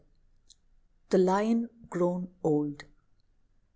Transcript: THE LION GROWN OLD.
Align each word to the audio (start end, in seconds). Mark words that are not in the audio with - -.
THE 1.11 1.19
LION 1.19 1.69
GROWN 1.91 2.29
OLD. 2.41 2.85